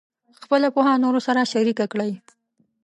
[0.43, 2.11] خپله پوهه نورو سره شریکه کړئ.